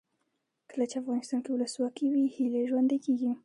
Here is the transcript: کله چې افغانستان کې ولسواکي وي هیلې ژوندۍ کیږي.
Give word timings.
کله 0.71 0.85
چې 0.89 0.95
افغانستان 1.01 1.39
کې 1.43 1.49
ولسواکي 1.51 2.05
وي 2.09 2.25
هیلې 2.35 2.61
ژوندۍ 2.69 2.97
کیږي. 3.05 3.31